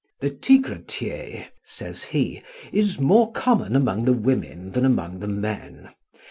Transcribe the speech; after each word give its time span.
"The 0.19 0.31
Tigretier," 0.31 1.27
he 1.27 1.45
says 1.63 2.05
he, 2.05 2.41
"is 2.71 2.99
more 2.99 3.31
common 3.31 3.75
among 3.75 4.05
the 4.05 4.13
women 4.13 4.71
than 4.71 4.83
among 4.83 5.19
the 5.19 5.27
men. 5.27 5.91